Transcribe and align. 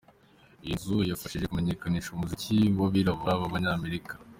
Iyi 0.63 0.75
nzu 0.79 0.97
yafashije 1.09 1.45
kumenyekanisha 1.47 2.09
umuziki 2.11 2.55
w’abirabura 2.79 3.39
b’abanyamerika. 3.41 4.13